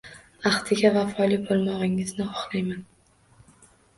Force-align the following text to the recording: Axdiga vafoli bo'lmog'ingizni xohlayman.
Axdiga 0.51 0.89
vafoli 0.95 1.37
bo'lmog'ingizni 1.49 2.27
xohlayman. 2.31 2.81